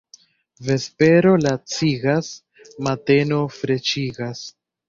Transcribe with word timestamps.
Vespero 0.67 1.33
lacigas, 1.43 2.31
mateno 2.89 3.41
freŝigas. 3.59 4.47